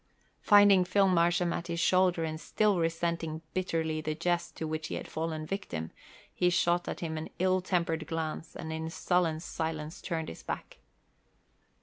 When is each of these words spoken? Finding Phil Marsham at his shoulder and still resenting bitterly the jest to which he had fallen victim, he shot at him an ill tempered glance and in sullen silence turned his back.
Finding 0.41 0.83
Phil 0.83 1.07
Marsham 1.07 1.53
at 1.53 1.67
his 1.67 1.79
shoulder 1.79 2.23
and 2.23 2.41
still 2.41 2.79
resenting 2.79 3.43
bitterly 3.53 4.01
the 4.01 4.15
jest 4.15 4.57
to 4.57 4.65
which 4.67 4.87
he 4.87 4.95
had 4.95 5.07
fallen 5.07 5.45
victim, 5.45 5.91
he 6.33 6.49
shot 6.49 6.87
at 6.87 7.01
him 7.01 7.19
an 7.19 7.29
ill 7.37 7.61
tempered 7.61 8.07
glance 8.07 8.55
and 8.55 8.73
in 8.73 8.89
sullen 8.89 9.39
silence 9.39 10.01
turned 10.01 10.27
his 10.29 10.41
back. 10.41 10.79